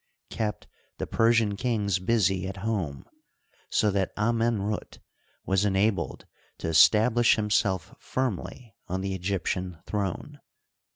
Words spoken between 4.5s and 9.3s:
rut was enabled to establish himself firmly on the